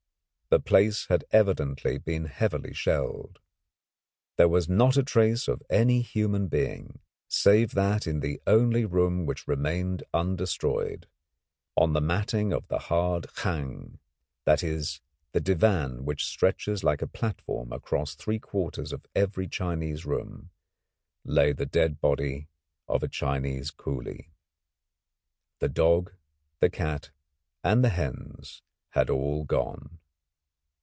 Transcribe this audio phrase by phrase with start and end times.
[0.53, 3.39] The place had evidently been heavily shelled.
[4.35, 9.25] There was not a trace of any human being, save that in the only room
[9.25, 11.07] which remained undestroyed,
[11.77, 13.99] on the matting of the hard Khang
[14.43, 14.99] that is
[15.31, 20.49] the divan which stretches like a platform across three quarters of every Chinese room
[21.23, 22.49] lay the dead body
[22.89, 24.31] of a Chinese coolie.
[25.59, 26.11] The dog,
[26.59, 27.11] the cat,
[27.63, 29.99] and the hens had all gone.